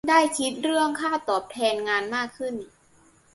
[0.09, 2.55] ได้คิดเรื่องค่าตอบแทนงานมากขึ้น